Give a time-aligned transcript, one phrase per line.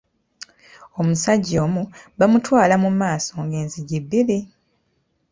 [0.99, 1.81] Omusajja omu
[2.17, 4.39] bamutwala mu maaso g'enzigi bbiri.